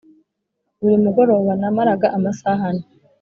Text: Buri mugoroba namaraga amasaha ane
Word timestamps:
Buri 0.79 0.95
mugoroba 1.05 1.51
namaraga 1.61 2.07
amasaha 2.17 2.63
ane 2.71 2.85